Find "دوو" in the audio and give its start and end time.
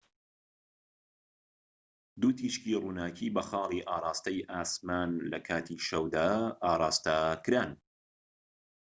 2.21-2.31